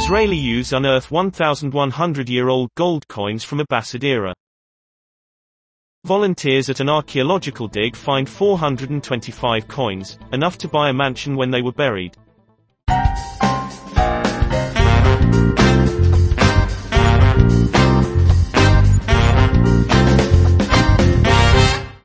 Israeli 0.00 0.36
youths 0.36 0.70
unearth 0.70 1.08
1,100-year-old 1.08 2.70
gold 2.76 3.08
coins 3.08 3.42
from 3.42 3.58
Abbasid 3.58 4.04
era. 4.04 4.32
Volunteers 6.04 6.70
at 6.70 6.78
an 6.78 6.88
archaeological 6.88 7.66
dig 7.66 7.96
find 7.96 8.28
425 8.28 9.66
coins, 9.66 10.16
enough 10.32 10.56
to 10.58 10.68
buy 10.68 10.90
a 10.90 10.92
mansion 10.92 11.34
when 11.34 11.50
they 11.50 11.62
were 11.62 11.72
buried. 11.72 12.16